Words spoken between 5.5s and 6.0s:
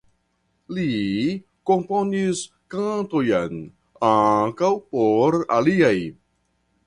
aliaj.